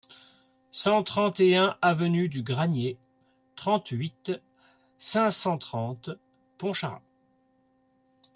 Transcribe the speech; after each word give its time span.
cent 0.71 1.03
trente 1.03 1.39
et 1.39 1.55
un 1.57 1.77
avenue 1.83 2.27
du 2.27 2.41
Granier, 2.41 2.97
trente-huit, 3.55 4.31
cinq 4.97 5.29
cent 5.29 5.59
trente, 5.59 6.09
Pontcharra 6.57 7.03